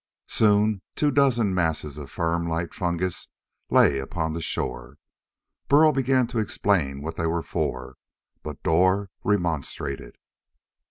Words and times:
Soon 0.29 0.81
two 0.95 1.11
dozen 1.11 1.53
masses 1.53 1.99
of 1.99 2.09
firm, 2.09 2.49
light 2.49 2.73
fungus 2.73 3.27
lay 3.69 3.99
upon 3.99 4.33
the 4.33 4.41
shore. 4.41 4.97
Burl 5.67 5.91
began 5.91 6.25
to 6.25 6.39
explain 6.39 7.03
what 7.03 7.17
they 7.17 7.27
were 7.27 7.43
for, 7.43 7.97
but 8.41 8.63
Dor 8.63 9.11
remonstrated. 9.23 10.17